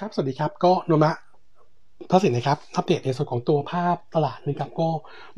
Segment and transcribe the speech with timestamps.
[0.02, 1.14] รับ สวัสดีครับ ก็โนมูระ
[2.10, 4.88] พระสินนะครับอัปเดตในส่วนของตัวภาพตลาดนะครับก็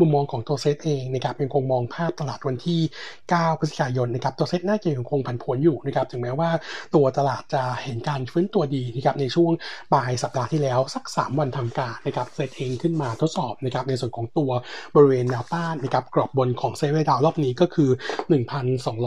[0.01, 2.81] มุมมองของตัวเซตเองนะครับยังคงมองภาพตลาดวันที่
[3.21, 6.51] 9 พฤศจิกายนนะครับตัวเซตน่าจะยังคงผันผวนอยู่นะครับถึงแม้ว่า
[6.95, 9.51] ตัวตลาดจะเห็นการฟื้นตัวดีนะครับในช่วง
[9.93, 14.51] ปลายสัปดาห์ที่แล้วสัก 3 วันทำการนะครับเซตเองขึ้นมาทดสอบนะครับในส่วนของตัว
[14.95, 17.91] บริเวณแนวต้านนะครับกรอบบนของ sideway down รอบนี้ก็คือ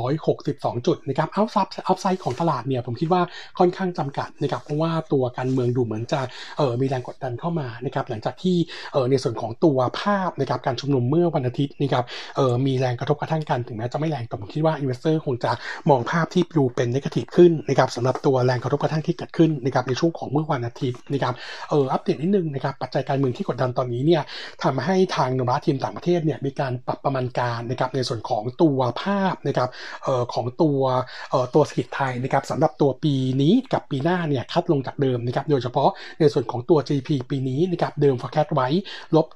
[0.04, 3.22] 1,262 จุดนะครับ up upside ของตลาดเนี่ยผมคิดว่า
[3.60, 6.22] ค่อนข้างจำกัดนะครับเพราะว่าตัวการเมืองดูเหมือนจะ
[6.58, 8.58] เออมีแรงกดดันเข้ามานะครับหลังจากที่
[8.94, 12.04] เในส่วนของตัวภาพนะครับการชุมนุมเมื่อวันอาทิตย์นะครับ
[12.66, 15.52] มีแรงกระทบกระทั่งกันถึงแม้จะไม่แรงแต่ผมคิดว่า investor คงจะ
[15.90, 21.34] มองภาพที่ดูเป็น negative ขึ้นนะครับสำหรับตัวแรงกระทบกระทั่งที่เกิดขึ้นนะครับในช่วงของเมื่อวันอาทิตย์นะครับ
[21.70, 24.22] เอออัปเดตนิดนึงนะครับปัจจัยการเมืองที่กดดันตอนนี้เนี่ย
[24.64, 29.70] ทำให้ทางโนมูระทีมต่างประเทศเนี่ยมีการปรับประมาณการนะครับในส่วนของตัวภาพนะครับ
[30.04, 30.80] เออของตัว
[31.30, 38.68] เออตัวเศรษฐกิจไทยนะครับสำหรับตัวปีนี้กับปีหน้าเนี่ยคัดลงจากเดิมนะครับโดยเฉพาะในส่วนของตัว GDP ปีปีนี้นะครับเดิม forecast ไว้
[39.16, 39.28] ลบ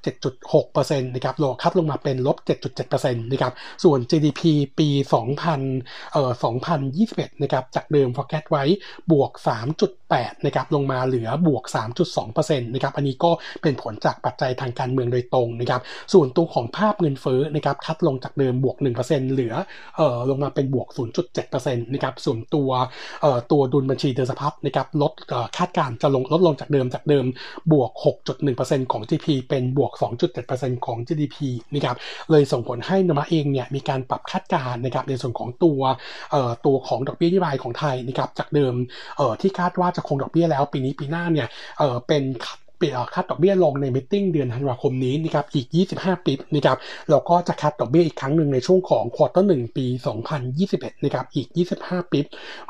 [0.46, 2.38] 7.6%นะครับโลคัดลงมาเป็นลบ
[2.82, 4.42] 7.7%นะครับส่วน GDP
[4.80, 4.90] ปี
[5.52, 6.32] 2000 เอ่อ
[6.88, 8.64] 2021 นะครับจากเดิม forecast ไว้
[9.12, 9.32] บวก
[10.12, 11.64] 3.8นะครับลงมาเหลือบวก
[12.16, 15.82] 3.2%นะครับอันนี้ก็เป็นผลจากปัจจัยทางการเมืองโดยตรงนะครับ
[16.14, 19.54] ส่วนตัวของภาพเงินเฟ้อนะครับคัดลงจากเดิมบวก 1%เหลือ
[19.98, 20.88] เอ่อลงมาเป็นบวก
[21.36, 22.70] 0.7%นะครับส่วนตัว
[23.22, 27.26] เอ่อตัวดุลบัญชีเดินสะพัดนะครับลดเอ่อคาดการณ์จะลงลดลงจากเดิมจากเดิม
[27.72, 27.92] บวก
[28.42, 29.92] 6.1%ของ GDP เป็นบวก
[30.40, 31.38] 2.7%ของ GDP
[31.74, 31.96] นะครับ
[32.32, 35.80] เลยส่งผลให้นมาเองเนี่ยมีการปรับคาดการณ์นะครับในส่วนของตัว
[36.32, 38.74] เอ่อตัวของดอกเบี้ยนโยบายของไทยนะครับจากเดิม
[39.18, 42.24] เอ่อที่คาดว่าจะคงดอกเบี้ยแล้ว ปีนี้ปีหน้าเนี่ยเออเป็น
[42.78, 46.78] เปลี่ยน cut ดอกเบี้ยลงใน meeting เดือนธันวาคมนี้นะครับอีก 25 bp นะครับ
[47.10, 49.86] แล้วก็จะ cut ดอกเบี้ยอีกครั้งหนึ่งในช่วงของ quarter หนึ่งปี
[50.46, 51.48] 2021นะครับอีก
[51.80, 52.20] 25 bp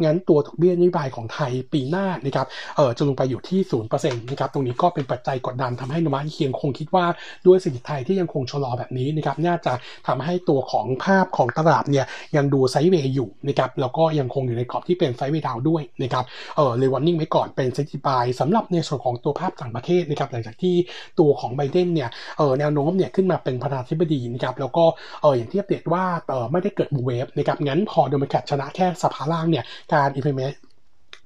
[0.04, 3.60] งั้นตัวดอกเบี้ยนโยบายของไทยปีหน้านะครับเออจะลงไปอยู่ที่
[3.92, 7.06] 0%นะครับตรงนี้ก็เป็นปัจจัยกดดันทำให้โนมูระยังคงคิดว่า
[7.48, 9.74] ด้วยเศรษฐกิจไทยที่ยังคงชะลอแบบนี้นะครับน่าจะ
[10.08, 16.26] ทำให้ตัวของภาพของตลาดเนี่ยยังดู sideway อยู่นะครับแล้วก็ยังคงอยู่ในกรอบที่เป็น sideway down ด้วยนะครับ
[16.56, 20.76] เออเลยแนะนำไว้ก่อนเป็น selective buy สำหรับในส่วนของตัวภาพต่างประเทศนะครับหลังจากที่
[21.20, 24.86] ตัวของไบเดนเนี่ยเออแนวโน้มเนี่ยขึ้นมาเป็นประธานาธิบดีนะครับแล้วก็
[25.22, 29.64] เอออย่างที่อัปเดตว่าเออไม่ได้เกิดบูเวฟนะครับงั้นพอโดมิแคทชนะแค่สภาล่างเนี่ย
[29.94, 30.56] การ implement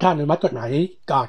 [0.04, 0.70] การอนุมัติกฎหมาย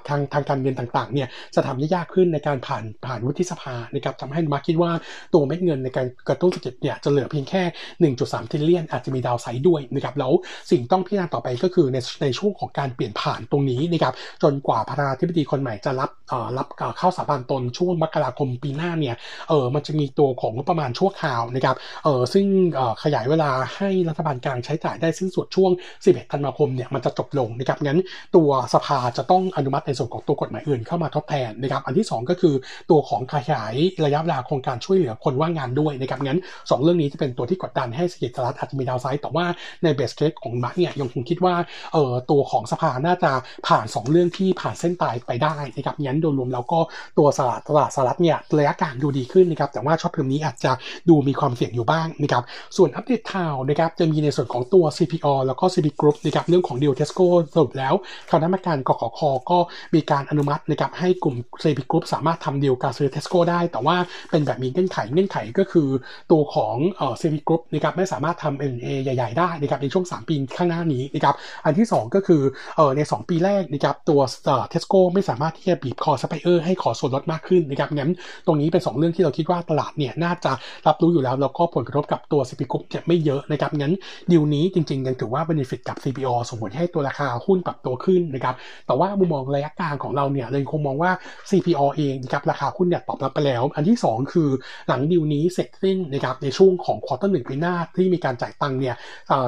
[0.09, 4.91] ทางทางการเงินต่างๆเนี่ยจะทำได้ยากขึ้นในการผ่านผ่านวุฒิสภานะครับทำให้โนมูระคิดว่า
[5.35, 7.63] ตัวเม็ดเงินในการกระตุ้นเศรษฐกิจเนี่ยจะเหลือเพียงแค่
[8.01, 10.33] 1.3 trillion อาจจะมี downside ด้วยนะครับแล้ว
[10.71, 16.69] สิ่งต้องพิจารณาต่อไปก็คือในในช่วงของการเปลี่ยนผ่านตรงนี้นะครับจนกว่าประธานาธิบดีคนใหม่จะรับเอ่อรับ
[16.99, 19.17] เข้าสาบานตนช่วงมกราคมปีหน้าเนี่ย
[19.49, 25.71] เออมันจะมีตัวของประมาณชั่วคราวนะครับเออซึ่งเอ่อขยายเวลาให้รัฐบาลกลางใช้จ่ายได้สิ้นสุดช่วง
[26.03, 27.99] 11 ธันวาคมเนี่ยมันจะจบลงนะครับงั้น
[28.37, 32.55] ตัวสภาจะต้องอนุมัติในส่วนของตัวกฎหมายอื่นเข้ามาทดแทนนะครับอันที่ 2 ก็คือ
[32.91, 33.75] ตัวของขยาย
[34.05, 39.47] ระยะเวลาโครงการช่วยเหลือคนว่างงานด้วยนะครับงั้น 2 เรื่องนี้จะเป็นตัวที่กดดันให้เศรษฐกิจสหรัฐอาจจะมีดาวไซด์แต่ว่า
[39.83, 41.55] ใน base case ของโนมาร์กเนี่ยยังคงคิดว่า
[41.93, 43.33] เอ่อตัวของสภาน่าจะ
[43.67, 46.79] ผ่าน 2 เรื่องที่ผ่านเส้นตายไปได้นะครับงั้นโดยรวมแล้วก็
[47.19, 50.73] ตัวตลาดตลาดสหรัฐเนี่ยระยะกลางดูดีขึ้นนะครับแต่ว่า short term นี้อาจจะ
[51.09, 52.43] ดูมีความเสี่ยงอยู่บ้างนะครับ
[52.77, 57.95] ส่วนอัปเดตข่าวนะครับจะมีในส่วนของตัว CPALL แล้วก็ CP Group นะครับเรื่องของดีลเทสโก้สรุปแล้ว
[58.31, 59.21] คณะกรมการกขค
[59.51, 59.59] ก็
[59.95, 63.97] มีการอนุมัตินะครับให้กลุ่ม CP Group สามารถทำดีลการซื้อเทสโก้ได้ แต่ว่า
[64.31, 65.89] เป็นแบบมีเงื่อนไขเงื่อนไขก็คือ
[66.31, 72.43] ตัวของเอ่อ CP Group นะครับไม่สามารถทำ M&A ใหญ่ ๆ ได้นะครับในช่วง 3 ปีข้างหน้านี้นะครับอันที่ 2 ก็คือ
[72.77, 74.21] เอ่อใน 2 ปีแรกนะครับตัว
[74.69, 78.11] เทสโก้ไม่สามารถที่จะบีบคอซัพพลายเออร์ให้ขอส่วนลดมากขึ้นนะครับงั้น
[78.47, 80.53] ตรงนี้เป็น 2 เรื่องที่เราคิดว่าตลาดเนี่ยน่าจะ
[80.87, 83.93] รับรู้อยู่แล้วแล้วก็ผลกระทบกับตัว CP Group เนี่ยไม่เยอะนะครับงั้น
[84.31, 88.55] ดีลนี้จริงๆยังถือว่า benefit กับ CPALL ส่งผลให้ตัวราคาหุ้นปรับตัวขึ้นนะครับ
[88.87, 91.11] แต่ว่ามุมมองระยะกลางของเราเนี่ยเลยคงมองว่า
[91.51, 94.49] CPO เองนะครับราคาหุ้นเนี่ยตอบรับไปแล้ว อันที่ 2 คือ
[94.89, 98.95] หลังดีลนี้เสร็จสิ้นนะครับในช่วงของควอเตอร์หนึ่งปีหน้าที่มีการจ่ายตังค์เนี่ย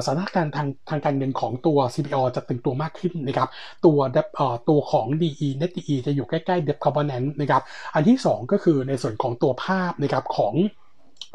[0.05, 3.49] สถานการณ์ทางทางการเงินของตัว CPO จะตึงตัวมากขึ้นนะครับ
[3.85, 3.97] ตัว
[4.69, 7.61] ตัวของ DE Net DE จะอยู่ใกล้ๆ Debt Covenant นะครับ
[7.95, 10.55] อันที่ 2 ก็คือในส่วนของตัวภาพนะครับของ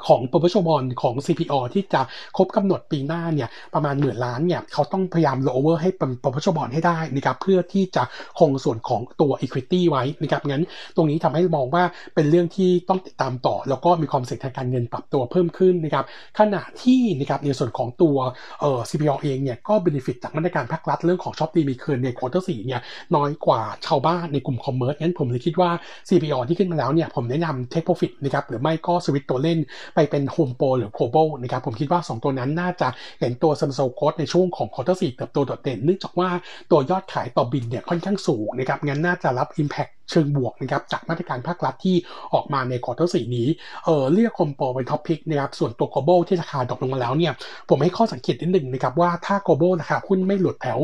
[0.09, 2.01] ของปปชบอลของ CPO ที่จะ
[2.37, 8.03] ครบกำหนดปีหน้าเนี่ยประมาณหมื่นล้านเนี่ยเขาต้องพยายาม lower ให้เป็นปปชบอลให้ได้นะครับเพื่อที่จะ
[8.39, 10.65] คงส่วนของตัว equity ไว้นะครับงั้น
[10.97, 16.05] ตรงนี้ทำให้มองว่าเป็นเรื่องที่ต้องติดตามต่อ แล้วก็มีความเสี่ยงทางการเงินปรับตัวเพิ่มขึ้นนะครับ
[16.39, 18.17] ขณะที่นะครับในส่วนของตัว
[18.61, 22.81] เอ่อ CPO เองเนี่ยก็ benefit จากมาตรการภาครัฐเรื่องของช็อปดีมีคืนใน quarter สี่เนี่ย
[23.17, 25.71] น้อยกว่าชาวบ้านในกลุ่ม commerce งั้นผมเลยคิดว่า
[26.09, 29.59] CPO ที่ขึ้นมาแล้วเนี่ยผมแนะนำ take profit นะครับหรือไม่ก็สวิตตัวเล่น
[29.95, 32.89] ไปเป็นโฮมโปรหรือ Global นะครับผมคิดว่า 2 ตัวนั้นน่าจะ
[33.21, 36.29] เห็นตัว same store growth ในช่วงของ quarter สี่เติบโตโดดเด่นเนื่องจากว่า
[36.71, 41.97] ตัวยอดขายต่อบิลเนี่ยค่อนข้างสูงนะครับงั้นน่าจะรับ impact เชิงบวกนะครับจากมาตรการภาครัฐที่
[42.35, 43.49] ออกมาใน quarter สี่นี้
[43.85, 47.33] เออเลือกโฮมโปรเป็น top pick นะครับส่วนตัว global ที่ราคา drop ลงมาแล้วเนี่ย
[47.69, 50.81] ผมให้ข้อสังเกตนิดหนึ่งนะครับว่าถ้า global ราคาหุ้นไม่หลุดแถว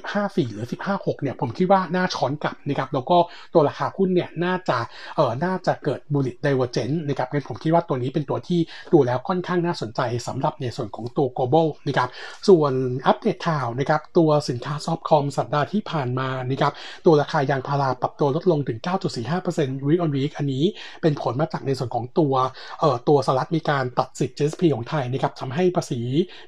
[0.00, 3.16] 15.4 หรือ 15.6 เนี่ยผมคิดว่าน่าช้อนกลับนะครับแล้วก็
[3.54, 4.78] ตัวราคาหุ้นเนี่ยน่าจะ
[5.16, 8.60] เออน่าจะเกิด bullish divergence นะครับงั้นผมคิดว่าตัวนี้เป็นตัวที่
[8.92, 12.08] ดูแล้วค่อนข้างน่าสนใจสำหรับในส่วนของตัว global นะครับ
[12.48, 12.72] ส่วน
[13.06, 16.72] อัปเดตข่าวนะครับตัวสินค้าซอฟต์คอมสัปดาห์ที่ผ่านมานะครับ
[17.06, 20.64] ตัวราคายางพาราปรับตัวลดลงถึง 9.45% week on week อันนี้
[21.02, 22.34] เป็นผลมาจากในส่วนของตัว
[22.80, 26.00] เอ่อตัวสหรัฐมีการตัดสิทธิ์ GSP ของไทยนะครับทำให้ภาษี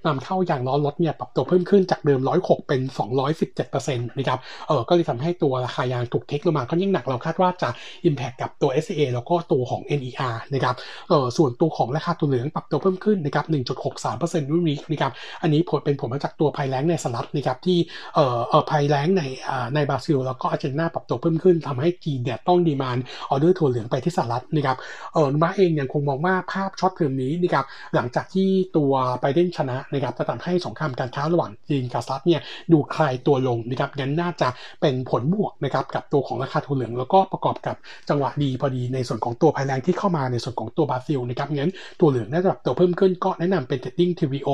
[0.07, 2.81] นำเข้ายางล้อรถเนี่ยปรับตัวเพิ่มขึ้นจากเดิม 106 เป็น
[3.49, 4.39] 217%นะครับ
[4.69, 7.71] เออก็เลยทำให้ตัวราคายางถูกเทคลงมาค่อนข้างหนักเราคาดว่าจะ
[8.09, 10.75] impact กับตัว SCA แล้วก็ตัวของ NER นะครับ
[11.09, 13.47] เออส่วนตัวของราคาถั่วเหลืองปรับตัวเพิ่มขึ้นนะครับ
[13.99, 15.13] 1.63%รุ่นนี้นะครับ
[15.43, 17.79] อันนี้ผลเป็นผลมาจากตัวภัยแล้งในสหรัฐนะครับที่
[18.15, 22.99] เอ่อเอ่อภัยแล้งในอ่าในบราซิล แล้วก็อาร์เจนตินาปรับตัวเพิ่มขึ้นทำให้จีนเนี่ยต้อง demand
[23.31, 24.77] order ถั่วเหลืองไปที่สหรัฐนะครับ
[25.15, 27.65] โนมูระเองยังคงมองว่าภาพ short term นี้นะครับ
[27.95, 32.41] หลังจากที่ตัวไบเดนชนะนะครับจะทำให้สงครามการค้าระหว่างจีนกับสหรัฐเนี่ย
[32.73, 34.49] ดูคลายตัวลงนะครับงั้นน่าจะ
[34.81, 37.77] เป็นผลบวกนะครับกับตัวของราคาถั่วเหลือง แล้วก็ประกอบกับ
[38.09, 44.51] จังหวะดีพอดีในส่วนของตัวภัยแล้งที่เข้ามาในส่วนของตัวบราซิลนะครับงั้นถั่วเหลืองน่าจะปรับตัวเพิ่มขึ้นก็แนะนำเป็น trading TVO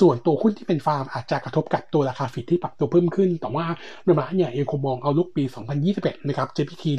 [0.00, 3.66] ส่วนตัวหุ้นที่เป็นฟาร์มอาจจะกระทบกับตัวราคา feed ที่ปรับตัวเพิ่มขึ้น แต่ว่า
[4.04, 5.44] โนมูระเนี่ยยังคงมอง outlook ปี
[5.86, 6.48] 2021 นะครับ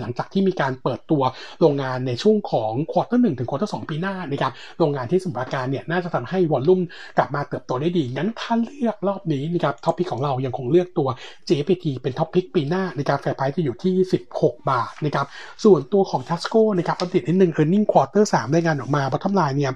[0.01, 1.23] หลังจากที่มีการเปิดตัว
[1.59, 6.81] โรงงานในช่วงของ quarter หนึ่งถึง quarter สองปีหน้านะครับโรงงานที่สมุทรปราการเนี่ยน่าจะทำให้ volume
[7.17, 11.07] กลับมาเติบโตได้ดีงั้นถ้าเลือกรอบนี้นะครับ top pick ของเรายังคงเลือกตัว
[11.49, 13.93] JPT เป็นท็อปพิกปีหน้านะครับ fair price จะอยู่ที่
[14.33, 15.25] 16 บาทนะครับ
[15.63, 19.73] ส่วนตัวของ Tasco นะครับอัปเดตนิดนึง earning quarter 3รายงานออกมา bottom line เนี่ย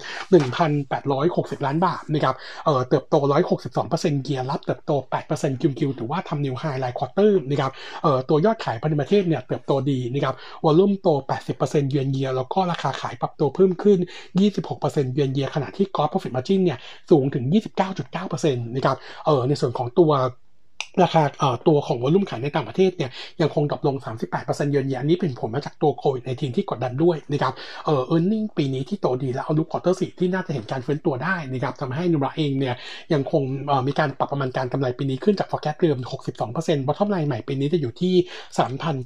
[0.82, 2.36] 1,860 ล้านบาทนะครับ
[2.66, 3.16] เอ่อเติบโต
[3.70, 4.92] 162%เกียร์รับเติบโต
[5.28, 7.72] 8%คิวคิวถือว่าทำ new high ราย quarter นะครับ
[8.04, 10.36] เอ่อตัวยอดขายภายในประเทศเนี่ยเติบโตดีนะครับ
[10.66, 11.08] volume โต
[11.50, 14.00] 80%เยือนเยียแล้วก็ราคาขายปรับตัวเพิ่มขึ้น
[14.56, 16.78] 26%เยือนเยียขณะที่ gross profit margin เนี่ย
[17.10, 17.44] สูงถึง
[17.96, 20.12] 29.9%นะครับเออในส่วนของตัว
[21.04, 21.24] ราคา
[21.68, 23.12] ตัวของ volume ขายในต่างประเทศเนี่ย
[23.42, 23.96] ยังคง drop ลง
[24.34, 27.54] 38%เยือนเยียนนี้เป็นผลมาจากตัวโควิดในทีที่กดดันด้วยนะครับ
[27.86, 32.76] เออ earning ปีนี้ที่โตดีแล้ว outlook quarter สี่ที่น่าจะเห็นการฟื้นตัวได้นะครับทำให้โนมูระเองเนี่ย
[33.14, 33.42] ยังคง
[33.88, 35.98] มีการปรับประมาณการกำไรปีนี้ขึ้นจาก forecast เดิม
[36.44, 38.16] 62% bottom line ใหม่ปีนี้จะอยู่ที่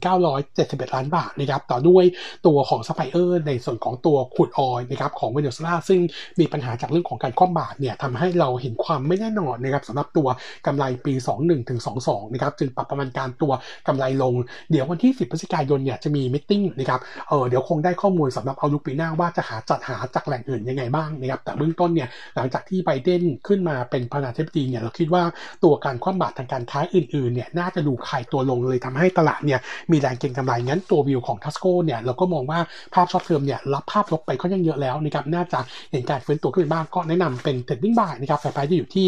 [0.04, 2.04] 3,971 ล้านบาทนะครับต่อด้วย
[2.48, 6.00] ตัวของซัพพลายเออร์ในส่วนของตัว crude oil นะครับของเวเนซุเอลาซึ่ง
[6.40, 10.28] มีปัญหาจากเรื่องของการคว่ำบาตรเนี่ยทำให้เราเห็นความไม่แน่นอนนะครับสำหรับตัว
[10.66, 13.54] กำไรปี 21ถึง22นะครับจึงปรับประมาณการตัว
[13.88, 14.34] กำไรลง
[14.72, 17.00] เดี๋ยววันที่ 10พฤศจิกายนเนี่ยจะมีมิ팅นะครับ
[17.30, 25.24] เออเดี๋ยวคงได้ข้อมูลสำหรับเอาลุกปีหน้าว่าจะหาจัดหาจากแหล่งอื่นยังไงบ้างนะครับแต่เบื้องต้นเนี่ยหลังจากที่ไบเดนขึ้นมาเป็นประธานาธิบดีเนี่ยเราคิดว่า
[25.64, 29.60] ตัวการคว่ำบาตรทางการค้าอื่นๆเนี่ยน่าจะดูขายตัวลงเลยทำให้ตลาดเนี่ย
[29.92, 32.60] มีแรงเก็งกำไรงั้นตัววิวของทัสโกเนี่ยเราก็มองว่า
[32.94, 35.60] ภาพ short term เนี่ยรับภาพลบไปค่อนข้างเยอะแล้วนะครับน่าจะ
[35.92, 39.06] เห็นการฟื้นตัวขึ้นบ้างก็แนะนำเป็น trading buy นะครับ fair price จะอยู่ที่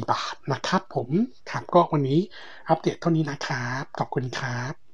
[0.00, 1.08] 18.4 บาทนะครับผม
[1.50, 2.20] ครับก็วันนี้
[2.68, 4.85] อัปเดตเท่านี้นะครับ ขอบคุณครับ